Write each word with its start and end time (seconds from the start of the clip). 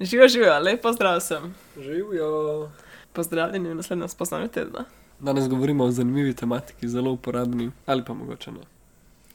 Živijo, 0.00 0.28
živijo, 0.28 0.58
lepo 0.58 0.92
zdrav 0.92 1.20
sem. 1.20 1.54
Živijo. 1.80 2.70
Pozdravljeni 3.12 3.68
v 3.68 3.74
naslednjem 3.74 4.08
spoznanju 4.08 4.48
tedna. 4.48 4.84
Danes 5.20 5.48
govorimo 5.48 5.84
o 5.84 5.90
zanimivi 5.90 6.34
tematiki, 6.34 6.88
zelo 6.88 7.12
uporabni, 7.12 7.70
ali 7.86 8.04
pa 8.04 8.14
mogoče 8.14 8.52
ne. 8.52 8.60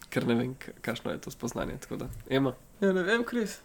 Ker 0.09 0.27
ne 0.27 0.35
vem, 0.35 0.55
kakšno 0.81 1.11
je 1.11 1.21
to 1.21 1.31
spoznanje. 1.31 1.77
Tako 1.77 1.97
ema, 2.29 2.53
Ja, 2.81 2.93
ne 2.93 3.03
vem, 3.03 3.23
Kris. 3.23 3.59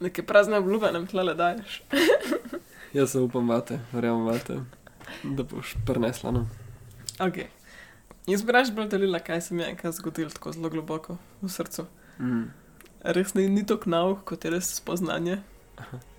Neke 0.00 0.22
prazne 0.22 0.58
obljube 0.58 0.92
nam 0.92 1.06
tle 1.06 1.34
daješ. 1.34 1.82
jaz 2.92 3.10
se 3.10 3.18
upam 3.18 3.48
vate, 3.48 3.80
verjamem 3.92 4.26
vate, 4.26 4.60
da 5.24 5.42
boš 5.42 5.74
prenesla. 5.86 6.30
No. 6.30 6.48
Ok. 7.20 7.38
Jaz 8.26 8.42
bi 8.42 8.52
raje 8.52 8.72
bolj 8.72 8.88
delila, 8.88 9.18
kaj 9.18 9.40
se 9.40 9.54
mi 9.54 9.62
je 9.62 9.70
enkrat 9.70 9.94
zgodilo 9.94 10.30
tako 10.30 10.52
zelo 10.52 10.70
globoko 10.70 11.16
v 11.42 11.48
srcu. 11.48 11.86
Mm. 12.18 12.42
Res 13.02 13.34
ni, 13.34 13.48
ni 13.48 13.66
to 13.66 13.80
knav, 13.80 14.20
kot 14.24 14.44
je 14.44 14.50
res 14.50 14.74
spoznanje. 14.74 15.40
cool. 15.90 16.15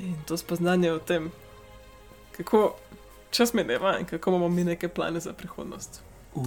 In 0.00 0.16
to 0.26 0.36
spoznanje 0.36 0.92
o 0.92 0.98
tem, 0.98 1.30
kako 2.36 2.76
čas 3.30 3.54
mineva 3.54 3.98
in 3.98 4.06
kako 4.06 4.30
imamo 4.30 4.48
mi 4.48 4.64
neke 4.64 4.88
plane 4.88 5.20
za 5.20 5.32
prihodnost. 5.32 6.02
Uh, 6.34 6.46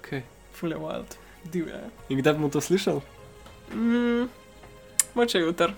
okay. 0.00 0.20
Fully 0.60 0.76
wild, 0.76 1.16
divje. 1.44 1.72
je. 1.72 1.90
In 2.08 2.18
kdaj 2.18 2.32
bomo 2.32 2.48
to 2.48 2.60
slišali? 2.60 3.00
Mm, 3.74 4.28
moče 5.14 5.38
jutr 5.38 5.72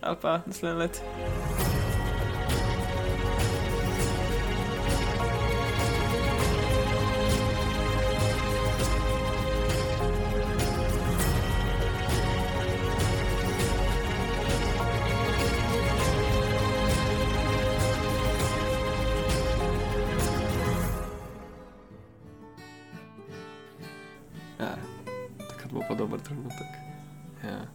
ali 0.00 0.16
pa 0.22 0.40
naslednje 0.46 0.78
let. 0.78 1.02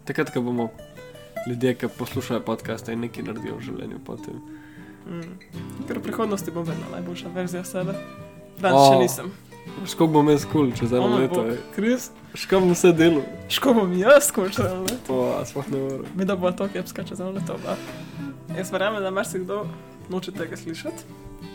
Takrat, 0.10 0.32
ko 0.34 0.42
bomo 0.42 0.70
ljudje, 1.48 1.76
ki 1.76 1.88
poslušajo 1.98 2.42
podcaste 2.42 2.94
in 2.94 3.04
nekaj 3.06 3.24
naredijo 3.28 3.60
v 3.60 3.62
življenju 3.62 4.00
potem. 4.06 4.40
Mm. 5.06 5.36
Ker 5.86 6.00
v 6.00 6.02
prihodnosti 6.08 6.52
bom 6.52 6.66
vedno 6.66 6.90
najboljša 6.92 7.30
verzija 7.36 7.62
sebe. 7.64 7.94
Danes 8.58 8.80
O. 8.80 8.88
še 8.90 8.98
nisem. 9.04 9.30
Škoda 9.86 10.14
bom 10.16 10.32
jaz 10.34 10.48
kul, 10.50 10.72
če 10.74 10.90
zdaj 10.90 11.00
O 11.00 11.04
bo 11.04 11.10
moj 11.14 11.22
leto. 11.28 11.44
bog, 11.44 11.52
ej. 11.54 11.60
Kris, 11.76 12.10
Škoda 12.34 12.64
bom 12.66 12.74
vse 12.74 12.92
delo. 12.98 13.22
ško 13.54 13.74
bom 13.78 13.94
jaz 13.94 14.32
končal 14.34 14.82
let. 14.90 15.10
O, 15.14 15.20
a 15.38 15.46
sploh 15.46 15.70
ne 15.70 15.84
morem. 15.86 16.10
Mi 16.18 16.26
da 16.26 16.36
bo 16.36 16.52
to 16.52 16.66
kepska 16.74 17.06
čez 17.06 17.22
eno 17.22 17.32
leto. 17.38 17.60
Ba. 17.62 17.78
Jaz 18.58 18.74
verjamem, 18.74 19.04
da 19.06 19.14
marsikdo 19.14 19.68
noče 20.10 20.34
tega 20.34 20.58
slišati. 20.58 21.06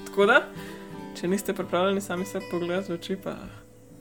Tako 0.06 0.30
da, 0.30 0.39
če 1.18 1.28
niste 1.28 1.55
pripravljeni 1.58 2.00
sami 2.00 2.22
se 2.27 2.39
pogledati 2.50 2.92
v 2.92 2.94
oči, 2.94 3.16
pa 3.18 3.34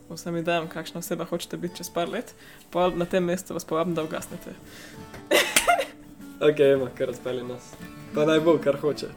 vsem 0.10 0.38
idejam, 0.38 0.68
kakšna 0.68 1.00
oseba 1.00 1.26
hočete 1.26 1.58
biti 1.58 1.78
čez 1.82 1.90
par 1.90 2.10
let, 2.10 2.36
pa 2.72 2.90
na 2.90 3.06
tem 3.06 3.24
mestu 3.24 3.54
vas 3.54 3.66
povabim, 3.66 3.96
da 3.96 4.04
ugasnete. 4.04 4.56
Ok, 6.44 6.60
ima, 6.60 6.90
kar 6.98 7.08
razpelje 7.08 7.44
nas. 7.44 7.72
Pa 8.16 8.26
naj 8.26 8.40
bo, 8.40 8.58
kar 8.64 8.76
hoče. 8.76 9.08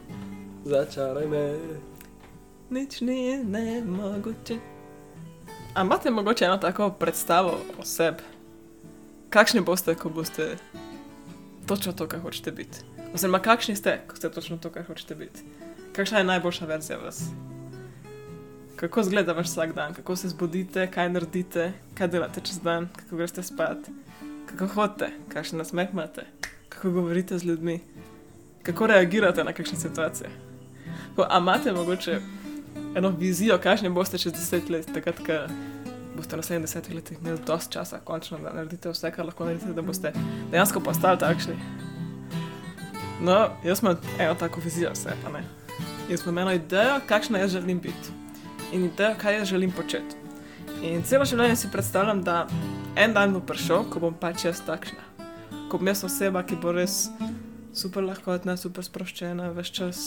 Začaraj 0.65 1.27
me. 1.27 1.59
Nič 2.71 3.01
ni 3.01 3.45
nemogoče. 3.45 4.59
A 5.75 5.83
imate 5.83 6.11
mogoče 6.11 6.45
eno 6.45 6.57
tako 6.57 6.91
predstavo 6.91 7.59
o 7.79 7.85
sebi? 7.85 8.23
Kakšni 9.31 9.61
boste, 9.61 9.95
ko 9.95 10.09
boste 10.09 10.57
točno 11.67 11.93
to, 11.93 12.07
kar 12.07 12.21
hočete 12.21 12.53
biti? 12.53 12.79
Oziroma, 13.15 13.39
kakšni 13.39 13.77
ste, 13.77 14.01
ko 14.09 14.17
ste 14.17 14.31
točno 14.31 14.57
to, 14.57 14.71
kar 14.71 14.87
hočete 14.87 15.15
biti? 15.15 15.41
Kakšna 15.93 16.19
je 16.19 16.25
najboljša 16.25 16.67
verzija 16.67 16.99
vas? 16.99 17.23
Kako 18.77 19.01
izgleda 19.01 19.33
vaš 19.33 19.47
vsak 19.47 19.73
dan, 19.73 19.95
kako 19.95 20.17
se 20.17 20.29
zbudite, 20.29 20.91
kaj 20.91 21.09
naredite, 21.09 21.73
kaj 21.95 22.09
delate 22.09 22.41
čez 22.41 22.59
dan, 22.61 22.89
kako 22.97 23.17
greste 23.17 23.43
spat, 23.43 23.79
kako 24.47 24.67
hodite, 24.67 25.09
kakšen 25.29 25.59
nasmeh 25.59 25.89
imate, 25.93 26.27
kako 26.69 26.91
govorite 26.91 27.39
z 27.39 27.45
ljudmi, 27.45 27.81
kako 28.63 28.87
reagirate 28.87 29.45
na 29.45 29.53
kakšne 29.53 29.79
situacije. 29.79 30.31
Ko, 31.17 31.27
a 31.31 31.39
imate 31.39 31.73
mogoče 31.73 32.21
eno 32.97 33.09
vizijo, 33.09 33.59
kakšni 33.59 33.89
boste 33.89 34.19
čez 34.19 34.33
deset 34.33 34.69
let, 34.69 34.91
takrat, 34.95 35.25
ko 35.25 35.39
boste 36.17 36.37
v 36.37 36.43
naslednjih 36.43 36.69
desetih 36.69 36.95
letih 36.95 37.19
imeli 37.21 37.41
dosti 37.47 37.73
časa, 37.73 38.01
končno 38.05 38.39
da 38.39 38.53
naredite 38.53 38.93
vse, 38.93 39.11
kar 39.11 39.25
lahko 39.25 39.45
naredite, 39.45 39.73
da 39.73 39.83
boste 39.83 40.13
dejansko 40.51 40.81
postali 40.81 41.19
takšni. 41.19 41.57
No, 43.25 43.49
jaz 43.65 43.81
imam 43.83 43.97
eno 44.19 44.35
tako 44.35 44.61
vizijo, 44.61 44.93
vse 44.93 45.17
pa 45.25 45.33
ne. 45.33 45.45
Jaz 46.11 46.23
imam 46.27 46.39
eno 46.39 46.53
idejo, 46.53 47.01
kakšna 47.09 47.39
jaz 47.39 47.57
želim 47.57 47.81
biti 47.81 48.26
in 48.73 48.85
idejo, 48.85 49.15
kaj 49.19 49.39
jaz 49.39 49.49
želim 49.49 49.73
početi. 49.73 50.17
In 50.83 51.03
celo 51.03 51.25
življenje 51.25 51.57
si 51.57 51.71
predstavljam, 51.73 52.23
da 52.23 52.47
en 52.97 53.15
dan 53.15 53.33
bo 53.33 53.41
prišel, 53.41 53.87
ko 53.91 54.03
bom 54.03 54.15
pač 54.15 54.45
jaz 54.45 54.61
takšna. 54.67 55.03
Ko 55.71 55.79
bom 55.79 55.89
jaz 55.89 56.05
oseba, 56.05 56.43
ki 56.47 56.59
bo 56.61 56.75
res 56.77 57.07
super 57.77 58.05
lahkotna, 58.05 58.57
super 58.61 58.85
sproščena, 58.85 59.51
veš 59.57 59.73
čas 59.73 60.05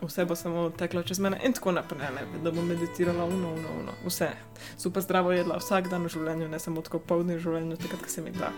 vse 0.00 0.24
bo 0.24 0.34
samo 0.34 0.70
teklo 0.70 1.02
čez 1.02 1.18
mene 1.20 1.38
in 1.44 1.52
tako 1.52 1.72
naprej, 1.72 2.08
ne, 2.14 2.22
da 2.44 2.50
bom 2.50 2.66
meditirala, 2.66 3.24
uno, 3.24 3.52
uno, 3.52 3.68
uno, 3.80 3.92
vse. 4.06 4.30
Super 4.78 5.02
zdravo 5.02 5.32
jedla 5.32 5.58
vsak 5.60 5.90
dan 5.90 6.04
v 6.04 6.12
življenju, 6.14 6.48
ne 6.48 6.58
samo 6.58 6.80
tako 6.82 7.02
polni 7.04 7.36
v 7.36 7.44
življenju, 7.44 7.76
takrat, 7.76 8.02
ko 8.04 8.08
se 8.08 8.24
mi 8.24 8.32
da. 8.32 8.48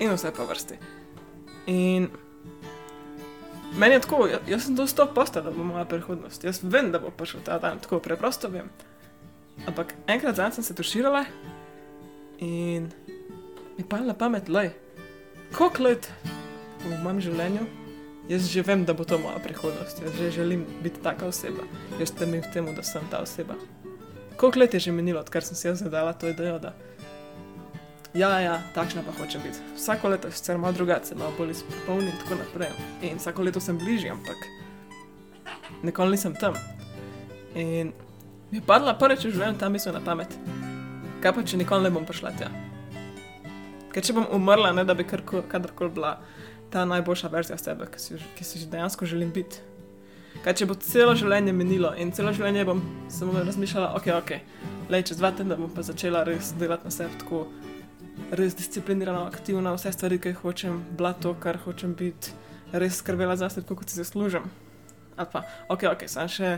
In 0.00 0.10
vse 0.10 0.32
pa 0.34 0.46
vrsti. 0.48 0.78
In 1.70 2.10
meni 3.78 3.94
je 3.94 4.00
tako, 4.00 4.26
jaz, 4.26 4.40
jaz 4.48 4.64
sem 4.66 4.76
to 4.76 4.86
sto 4.86 5.06
posta, 5.14 5.40
da 5.40 5.50
bo 5.50 5.64
moja 5.64 5.84
prihodnost. 5.84 6.44
Jaz 6.44 6.62
vem, 6.62 6.92
da 6.92 6.98
bo 6.98 7.10
prišel 7.10 7.44
ta 7.44 7.58
dan, 7.58 7.80
tako 7.82 8.00
preprosto 8.04 8.48
vem. 8.48 8.70
Ampak 9.66 9.94
enkrat 10.06 10.36
zanj 10.36 10.58
sem 10.58 10.64
se 10.64 10.74
tuširala 10.74 11.24
in 12.40 12.90
mi 13.78 13.84
pa 13.88 14.00
na 14.00 14.14
pamet, 14.14 14.48
lej, 14.48 14.72
koliko 15.56 15.88
let 15.88 16.10
v 16.82 16.98
mojem 17.04 17.20
življenju 17.28 17.68
Jaz 18.28 18.46
že 18.46 18.62
vem, 18.62 18.84
da 18.86 18.94
bo 18.94 19.04
to 19.04 19.18
moja 19.18 19.38
prihodnost, 19.42 19.98
jaz 20.02 20.14
že 20.14 20.30
želim 20.30 20.62
biti 20.82 21.02
taka 21.02 21.26
oseba, 21.26 21.66
jaz 21.98 22.08
strmim 22.08 22.42
k 22.42 22.52
temu, 22.54 22.72
da 22.74 22.82
sem 22.82 23.02
ta 23.10 23.18
oseba. 23.18 23.54
Koliko 24.36 24.58
let 24.58 24.74
je 24.74 24.80
že 24.80 24.92
minilo, 24.92 25.20
odkar 25.20 25.42
sem 25.42 25.56
si 25.56 25.66
jaz 25.66 25.82
zadala 25.82 26.12
to 26.12 26.28
idejo, 26.28 26.58
da 26.58 26.72
ja, 28.14 28.40
ja, 28.40 28.62
takšna 28.74 29.02
pa 29.06 29.12
hoče 29.12 29.38
biti. 29.38 29.58
Vsako 29.76 30.08
leto 30.08 30.28
je 30.28 30.32
sicer 30.32 30.58
malo 30.58 30.72
drugače, 30.72 31.14
malo 31.14 31.32
bolj 31.38 31.50
izpolnjen 31.50 32.08
in 32.12 32.18
tako 32.22 32.34
naprej. 32.34 32.68
In 33.02 33.16
vsako 33.18 33.42
leto 33.42 33.60
sem 33.60 33.78
bližje, 33.78 34.10
ampak 34.10 34.36
nikoli 35.82 36.10
nisem 36.10 36.34
tam. 36.34 36.54
In 37.54 37.92
mi 38.50 38.58
je 38.58 38.62
padla 38.66 38.94
prvič 38.94 39.24
v 39.24 39.32
življenju 39.32 39.58
ta 39.58 39.68
misel 39.68 39.92
na 39.96 40.00
pamet. 40.04 40.28
Kaj 41.22 41.32
pa, 41.32 41.42
če 41.42 41.56
nikoli 41.56 41.86
ne 41.86 41.90
bom 41.94 42.04
prišla 42.06 42.32
tja? 42.38 42.50
Ker 43.92 44.02
če 44.04 44.14
bom 44.16 44.26
umrla, 44.32 44.72
ne 44.72 44.84
da 44.84 44.94
bi 44.94 45.04
karko- 45.04 45.44
kadarkoli 45.48 45.90
bila 45.90 46.16
ta 46.72 46.84
najboljša 46.88 47.28
verzija 47.28 47.58
sebe, 47.58 47.86
ki 47.92 48.00
si, 48.00 48.16
ki 48.36 48.44
si 48.44 48.66
dejansko 48.72 49.06
želim 49.06 49.30
biti. 49.32 49.60
Kaj 50.44 50.54
če 50.58 50.66
bo 50.66 50.74
celo 50.74 51.12
življenje 51.14 51.52
minilo 51.52 51.92
in 52.00 52.10
celo 52.12 52.32
življenje 52.32 52.64
bom 52.64 52.80
samo 53.12 53.36
razmišljala, 53.44 53.90
ok, 53.96 54.06
ok, 54.22 54.30
le 54.90 55.02
čez 55.02 55.20
dva 55.20 55.30
tedna 55.36 55.56
bom 55.60 55.68
pa 55.70 55.84
začela 55.84 56.24
res 56.24 56.54
delati 56.58 56.88
na 56.88 56.90
sebi 56.90 57.18
tako, 57.20 57.44
res 58.30 58.56
disciplinirano, 58.56 59.24
aktivno, 59.26 59.74
vse 59.76 59.92
stvari, 59.92 60.20
ki 60.20 60.34
hočem, 60.42 60.82
bila 60.96 61.12
to, 61.12 61.34
kar 61.40 61.58
hočem 61.64 61.94
biti, 61.98 62.32
res 62.72 63.00
skrbela 63.00 63.36
za 63.36 63.50
sebe, 63.52 63.74
kot 63.76 63.90
si 63.90 64.00
zaslužim. 64.00 64.46
Ali 65.16 65.28
pa, 65.32 65.44
ok, 65.68 65.88
ok, 65.92 66.06
sem 66.08 66.28
še 66.28 66.52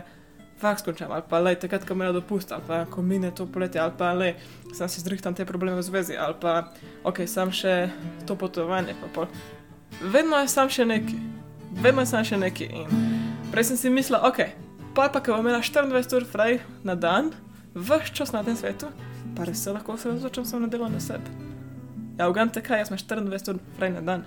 faks 0.59 0.85
končam, 0.87 1.11
ali 1.11 1.23
pa 1.29 1.41
le 1.43 1.55
takrat, 1.59 1.83
ko 1.87 1.95
me 1.99 2.07
dopust, 2.15 2.51
ali 2.55 2.63
pa 2.67 2.85
ko 2.87 3.03
mine 3.03 3.31
to 3.35 3.47
poletje, 3.47 3.81
ali 3.81 3.91
pa 3.97 4.13
le 4.15 4.33
sem 4.73 4.87
si 4.89 5.03
zdrihtam 5.03 5.35
te 5.35 5.45
probleme 5.45 5.81
v 5.81 5.83
zvezi, 5.83 6.15
ali 6.15 6.37
pa, 6.39 6.71
ok, 7.03 7.25
sem 7.27 7.51
še 7.51 7.75
to 8.27 8.39
potovanje, 8.39 8.95
pa 9.01 9.11
pol 9.11 9.27
vedno 10.01 10.39
je 10.39 10.47
sam 10.51 10.69
še 10.69 10.85
neki, 10.85 11.17
vedno 11.83 12.03
je 12.03 12.11
sam 12.11 12.23
še 12.27 12.39
neki. 12.39 12.69
In 12.83 12.87
prej 13.51 13.71
sem 13.71 13.79
si 13.79 13.91
mislila, 13.91 14.23
ok, 14.27 14.41
pa 14.95 15.09
pa, 15.11 15.19
ko 15.19 15.35
bom 15.35 15.45
imela 15.45 15.61
24 15.63 16.17
ur 16.17 16.27
fraj 16.27 16.59
na 16.87 16.95
dan, 16.95 17.31
vse 17.75 18.15
čas 18.15 18.31
na 18.35 18.43
tem 18.43 18.55
svetu, 18.55 18.91
pa 19.35 19.43
res 19.43 19.63
se 19.63 19.73
lahko 19.73 19.93
osredotočam 19.93 20.45
samo 20.45 20.65
na 20.65 20.67
delo 20.67 20.89
na 20.89 20.99
sebi. 20.99 21.31
Ja, 22.19 22.29
ugante 22.29 22.61
kaj, 22.63 22.79
jaz 22.79 22.89
imam 22.89 22.99
24 22.99 23.49
ur 23.53 23.59
fraj 23.77 23.91
na 23.91 24.01
dan, 24.01 24.23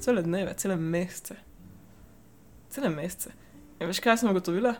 cele 0.00 0.22
dneve, 0.22 0.54
cele 0.54 0.76
mesece. 0.76 1.36
Cele 2.70 2.88
mesece. 2.88 3.32
In 3.80 3.88
veš 3.88 4.00
kaj 4.04 4.20
sem 4.20 4.30
ugotovila? 4.30 4.74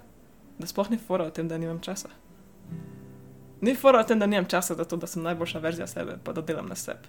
Da 0.59 0.67
sploh 0.67 0.91
ni 0.91 0.99
fora 0.99 1.25
o 1.25 1.31
tem, 1.31 1.49
da 1.49 1.59
nimam 1.59 1.81
časa. 1.81 2.11
Ni 3.61 3.75
fora 3.75 4.01
o 4.01 4.05
tem, 4.05 4.19
da 4.19 4.27
nimam 4.27 4.45
časa 4.45 4.75
za 4.75 4.85
to, 4.85 4.97
da 4.97 5.07
sem 5.07 5.23
najboljša 5.23 5.59
verzija 5.59 5.87
sebe, 5.87 6.19
pa 6.25 6.33
da 6.33 6.43
delam 6.43 6.69
na 6.69 6.77
sebi. 6.77 7.09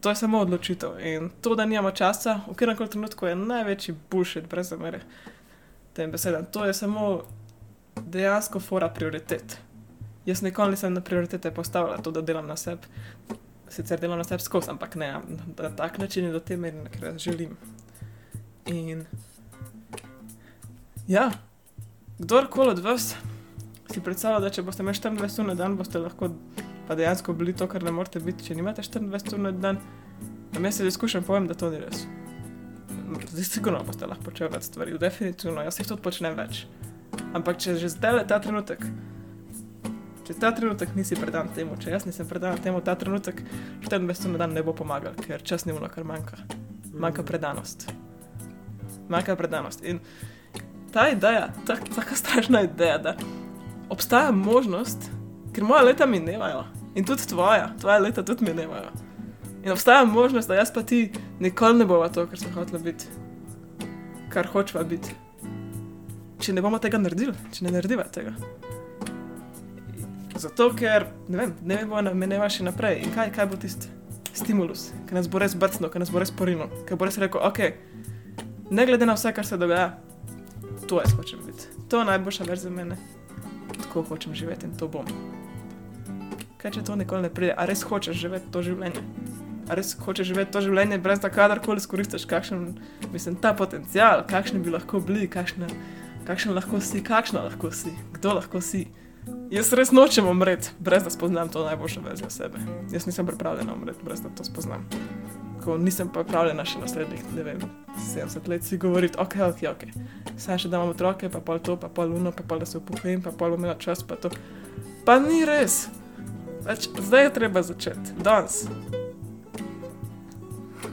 To 0.00 0.08
je 0.08 0.14
samo 0.14 0.38
odločitev. 0.38 1.00
In 1.00 1.30
to, 1.42 1.54
da 1.54 1.66
nimamo 1.66 1.90
časa, 1.90 2.40
v 2.46 2.54
katerem 2.54 2.76
koli 2.76 2.90
trenutku 2.90 3.26
je 3.26 3.36
največji 3.36 3.94
bullshit, 4.10 4.46
brez 4.46 4.70
zamere. 4.70 5.00
Tem 5.92 6.10
besedam. 6.10 6.46
To 6.54 6.64
je 6.64 6.74
samo 6.74 7.22
dejansko 7.96 8.60
fora 8.60 8.88
prioritet. 8.88 9.58
Jaz 10.28 10.42
nikoli 10.44 10.76
nisem 10.76 10.92
na 10.92 11.00
prioritete 11.00 11.50
postavila 11.54 11.96
to, 12.04 12.12
da 12.12 12.20
delam 12.20 12.46
na 12.46 12.56
sebi. 12.56 12.84
Sicer 13.72 14.00
delam 14.00 14.20
na 14.20 14.24
sebi 14.28 14.44
skozi, 14.44 14.70
ampak 14.70 14.96
ne 15.00 15.14
na 15.56 15.70
tak 15.76 15.98
način 15.98 16.28
in 16.28 16.32
do 16.36 16.40
te 16.40 16.56
mere, 16.56 16.84
ker 16.92 17.16
želim. 17.18 17.56
In 18.66 19.06
ja, 21.08 21.30
kdorkoli 22.18 22.70
od 22.76 22.84
vas 22.84 23.14
si 23.92 24.00
predstavlja, 24.04 24.42
da 24.44 24.50
če 24.52 24.62
boste 24.62 24.84
imeli 24.84 25.00
24 25.00 25.40
ur 25.40 25.48
na 25.48 25.54
dan, 25.56 25.76
boste 25.80 25.98
lahko 25.98 26.28
pa 26.88 26.96
dejansko 26.96 27.32
bili 27.32 27.54
to, 27.56 27.66
kar 27.68 27.84
ne 27.84 27.92
morete 27.92 28.20
biti, 28.20 28.44
če 28.50 28.56
nimate 28.58 28.84
24 28.84 29.34
ur 29.36 29.44
na 29.46 29.52
dan. 29.52 29.80
A 30.52 30.60
jaz 30.60 30.76
se 30.76 30.88
izkušam, 30.88 31.24
povem, 31.24 31.48
da 31.48 31.56
to 31.56 31.70
ni 31.72 31.80
res. 31.80 32.04
Zdaj, 33.32 33.44
sigurno 33.44 33.80
boste 33.88 34.08
lahko 34.08 34.28
počeli 34.28 34.52
več 34.52 34.68
stvari, 34.68 34.98
definitivno, 35.00 35.64
jaz 35.64 35.80
jih 35.80 35.88
tudi 35.88 36.04
počnem 36.04 36.36
več. 36.36 36.66
Ampak 37.32 37.60
če 37.64 37.78
že 37.80 37.88
zdaj 37.92 38.18
le 38.18 38.24
ta 38.28 38.40
trenutek, 38.44 38.84
če 40.28 40.34
ta 40.36 40.50
trenutek 40.52 40.90
nisi 40.92 41.16
predan 41.16 41.48
temu, 41.56 41.78
če 41.80 41.94
jaz 41.94 42.04
nisem 42.04 42.26
predan 42.28 42.58
temu, 42.60 42.82
ta 42.84 42.92
trenutek 43.00 43.38
24 43.86 44.28
ur 44.28 44.34
na 44.34 44.42
dan 44.42 44.52
ne 44.52 44.60
bo 44.64 44.74
pomagal, 44.76 45.14
ker 45.24 45.40
čas 45.40 45.64
ni 45.64 45.72
ono, 45.72 45.88
kar 45.88 46.04
manjka. 46.04 46.36
Manjka 46.92 47.24
predanost. 47.24 47.86
Manjka 49.08 49.38
predanost. 49.40 49.86
In 49.88 50.02
ta 50.92 51.06
ideja, 51.14 51.48
ta, 51.64 51.78
taka 51.94 52.18
strašna 52.20 52.66
ideja, 52.68 52.98
da 53.00 53.16
obstaja 53.88 54.34
možnost, 54.36 55.08
ker 55.56 55.64
moja 55.64 55.86
leta 55.88 56.04
minevajo 56.04 56.66
in 56.92 57.08
tudi 57.08 57.24
tvoja, 57.32 57.70
tvoja 57.80 57.96
leta 58.04 58.24
tudi 58.26 58.44
minevajo. 58.50 58.92
In 59.64 59.72
obstaja 59.72 60.04
možnost, 60.04 60.52
da 60.52 60.60
jaz 60.60 60.74
pa 60.74 60.84
ti 60.84 61.06
nikoli 61.40 61.80
ne 61.80 61.88
bova 61.88 62.12
to, 62.12 62.28
kar 62.28 62.44
smo 62.44 62.52
hoteli 62.60 62.90
biti, 62.90 63.08
kar 64.28 64.52
hočeva 64.52 64.84
biti. 64.84 65.16
Če 66.38 66.52
ne 66.52 66.62
bomo 66.62 66.76
tega 66.78 67.00
naredili, 67.00 67.32
če 67.56 67.64
ne 67.64 67.78
narediva 67.80 68.04
tega. 68.12 68.36
Zato, 70.38 70.70
ker 70.78 71.08
ne 71.28 71.40
vem, 71.40 71.54
ne 71.66 71.80
vem, 71.80 71.88
bomo 71.90 72.14
meneva 72.14 72.46
še 72.52 72.62
naprej. 72.62 73.00
In 73.02 73.14
kaj, 73.14 73.32
kaj 73.34 73.48
bo 73.50 73.58
tisti 73.58 73.90
stimulus, 74.38 74.92
ki 75.08 75.16
nas 75.16 75.26
bo 75.26 75.40
res 75.42 75.56
brcnil, 75.58 75.90
ki 75.90 75.98
nas 75.98 76.12
bo 76.14 76.22
res 76.22 76.30
porinil, 76.30 76.70
ki 76.86 76.98
bo 76.98 77.08
res 77.08 77.18
rekel, 77.18 77.42
ok, 77.42 77.58
ne 78.70 78.84
glede 78.86 79.08
na 79.08 79.16
vse, 79.18 79.32
kar 79.34 79.46
se 79.46 79.58
dogaja, 79.58 79.96
to 80.86 81.00
jaz 81.02 81.14
hočem 81.18 81.42
biti. 81.46 81.66
To 81.90 82.04
je 82.04 82.08
najboljša 82.12 82.46
verzija 82.48 82.70
mene. 82.70 82.96
Tako 83.80 84.04
hočem 84.12 84.34
živeti 84.38 84.68
in 84.68 84.76
to 84.78 84.88
bom. 84.88 85.10
Kaj 86.58 86.76
če 86.76 86.84
to 86.86 86.94
nikoli 86.98 87.26
ne 87.26 87.32
pride, 87.34 87.56
a 87.58 87.66
res 87.68 87.82
hočeš 87.86 88.16
živeti 88.18 88.50
to 88.54 88.62
življenje? 88.62 89.02
A 89.68 89.76
res 89.78 89.92
hočeš 90.00 90.30
živeti 90.30 90.54
to 90.54 90.62
življenje, 90.64 91.00
brez 91.02 91.20
da 91.22 91.32
kadarkoli 91.32 91.82
izkoristiš, 91.82 92.24
kakšen 92.30 92.70
mislim, 93.12 93.36
ta 93.42 93.52
potencial, 93.58 94.24
kakšni 94.28 94.62
bi 94.64 94.72
lahko 94.72 95.02
bili, 95.02 95.28
kakšne, 95.30 95.68
kakšen 96.30 96.54
lahko 96.56 96.80
si, 96.84 97.02
kakšna 97.04 97.44
lahko 97.50 97.72
si, 97.74 97.92
kdo 98.16 98.38
lahko 98.40 98.62
si. 98.64 98.86
Jaz 99.50 99.72
res 99.72 99.90
nočem 99.96 100.26
umreti, 100.28 100.70
brez 100.78 101.06
da 101.06 101.10
spoznam 101.10 101.48
to 101.48 101.64
najboljšo 101.64 102.00
verzijo 102.04 102.30
sebe. 102.30 102.58
Jaz 102.92 103.06
nisem 103.06 103.26
pripravljena 103.26 103.74
umreti, 103.74 104.04
brez 104.04 104.20
da 104.20 104.28
to 104.28 104.44
spoznam. 104.44 104.84
Ko 105.64 105.78
nisem 105.80 106.10
pripravljena 106.12 106.64
še 106.68 106.82
naslednjih, 106.82 107.22
ne 107.36 107.46
vem, 107.46 107.62
70 107.96 108.48
let 108.48 108.64
si 108.64 108.76
govoriti, 108.78 109.16
ok, 109.18 109.36
ok, 109.48 109.64
ok. 109.70 109.86
Saj 110.36 110.60
še 110.64 110.68
da 110.68 110.76
imam 110.76 110.92
otroke, 110.92 111.30
pa 111.32 111.40
pol 111.40 111.62
to, 111.64 111.78
pa 111.80 111.88
pol 111.88 112.12
luno, 112.12 112.32
pa 112.32 112.44
pol 112.44 112.60
da 112.60 112.68
se 112.68 112.76
upokojim, 112.78 113.24
pa 113.24 113.32
pol 113.32 113.56
bom 113.56 113.64
imela 113.64 113.78
čas, 113.80 114.04
pa 114.04 114.20
to. 114.20 114.30
Pa 115.08 115.16
ni 115.24 115.40
res. 115.48 115.86
Več, 116.68 116.90
zdaj 116.92 117.28
je 117.30 117.34
treba 117.40 117.64
začeti, 117.64 118.20
danes. 118.20 118.66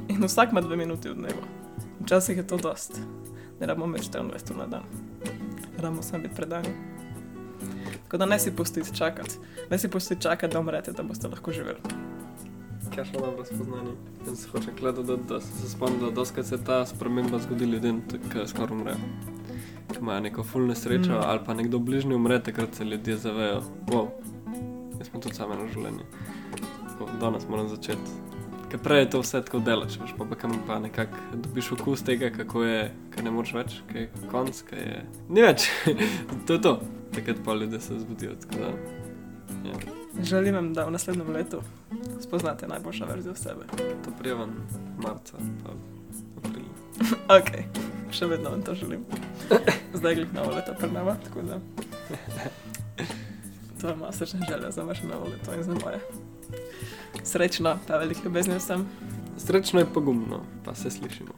In 0.08 0.24
vsak 0.24 0.56
ima 0.56 0.64
dve 0.64 0.80
minuti 0.80 1.12
v 1.12 1.20
dnevu. 1.20 1.44
Včasih 2.06 2.40
je 2.40 2.48
to 2.48 2.58
dost. 2.58 3.02
Ne 3.60 3.68
rabimo 3.68 3.92
več 3.92 4.08
24 4.08 4.56
ur 4.56 4.64
na 4.64 4.72
dan. 4.78 4.92
Rabimo 5.76 6.04
samo 6.06 6.24
biti 6.24 6.40
predani. 6.40 6.94
Tako 8.16 8.26
da 8.26 8.26
ne 8.26 8.40
si 8.40 8.52
pustiti 8.56 8.98
čakati. 8.98 9.32
Ne 9.72 9.78
si 9.78 9.88
pustiti 9.88 10.22
čakati, 10.22 10.54
da 10.54 10.60
umrete, 10.60 10.92
da 10.92 11.04
boste 11.04 11.28
lahko 11.28 11.52
živeli. 11.52 11.80
Kaj 12.96 13.10
še 13.10 13.18
dobro 13.18 13.44
spoznanje? 13.44 13.92
Jaz 14.28 14.46
hočem 14.54 14.78
gledati, 14.80 15.04
da, 15.08 15.18
da 15.18 15.40
se 15.42 15.70
spomnim, 15.70 16.00
da 16.00 16.14
doskrat 16.16 16.48
se 16.48 16.62
ta 16.64 16.78
sprememba 16.88 17.42
zgodi 17.44 17.68
ljudem, 17.68 18.00
ki 18.32 18.46
skoraj 18.48 18.72
umrejo. 18.72 19.10
Ko 19.90 20.00
imajo 20.00 20.24
neko 20.30 20.48
fulno 20.48 20.72
nesrečo 20.72 21.12
Mm. 21.12 21.18
mm. 21.18 21.28
ali 21.28 21.44
pa 21.46 21.54
nekdo 21.54 21.80
bližnji 21.80 22.16
umre, 22.16 22.40
takrat 22.44 22.76
se 22.76 22.86
ljudje 22.86 23.18
zavejo, 23.18 23.62
wow, 23.92 24.08
jaz 25.00 25.12
smo 25.12 25.20
tudi 25.20 25.36
sami 25.36 25.60
na 25.60 25.68
življenju. 25.68 26.08
Tako, 26.88 27.12
Danes 27.20 27.50
moram 27.50 27.68
začeti. 27.70 28.16
Ker 28.72 28.80
prej 28.80 29.00
je 29.00 29.10
to 29.10 29.26
vse 29.28 29.42
tako 29.42 29.60
delač, 29.60 30.00
veš, 30.00 30.16
pa, 30.18 30.24
pa, 30.24 30.36
kam 30.36 30.62
pa 30.68 30.80
nekako 30.80 31.18
dobiš 31.34 31.72
okus 31.76 32.04
tega, 32.04 32.32
kako 32.32 32.64
je, 32.64 32.92
kaj 33.12 33.28
ne 33.28 33.32
moreš 33.32 33.58
več, 33.60 33.82
kaj 33.92 34.08
je 34.08 34.28
konc, 34.32 34.68
kaj 34.72 34.80
je. 34.80 35.08
Ni 35.30 35.44
več, 35.44 35.68
to 36.48 36.56
je 36.56 36.62
to. 36.62 36.80
Takrat 37.16 37.38
pa 37.46 37.54
ljudje 37.54 37.80
se 37.80 38.00
zbudijo. 38.00 38.32
Da, 38.60 38.66
ja, 39.70 39.76
Želim 40.24 40.56
vam, 40.56 40.74
da 40.74 40.86
v 40.86 40.92
naslednjem 40.92 41.30
letu 41.30 41.62
spoznate 42.22 42.68
najboljšo 42.68 43.06
verzijo 43.06 43.36
sebe. 43.36 43.66
to 43.78 44.12
prijavam 44.20 44.68
marca, 44.98 45.38
pa 45.64 45.72
aprila. 46.38 46.68
Ok, 47.40 47.52
še 48.12 48.26
vedno 48.26 48.50
vam 48.50 48.62
to 48.62 48.76
želim. 48.76 49.06
Zdaj 49.94 50.14
je 50.14 50.28
novo 50.34 50.56
leto 50.56 50.74
pred 50.80 50.94
nama, 50.94 51.16
tako 51.24 51.42
da. 51.42 51.60
To 53.82 53.90
je 53.90 53.96
moja 53.96 54.12
srčna 54.12 54.40
želja 54.50 54.72
za 54.72 54.84
vaše 54.84 55.08
novo 55.08 55.26
leto 55.26 55.54
in 55.54 55.64
za 55.64 55.74
moje. 55.84 56.00
Srečno, 57.24 57.78
pa 57.88 57.98
veliko 57.98 58.22
ljubezni 58.26 58.58
vsem. 58.58 58.88
Srečno 59.38 59.80
je 59.80 59.86
pogumno, 59.94 60.44
pa 60.66 60.76
se 60.76 60.90
slišimo. 60.92 61.34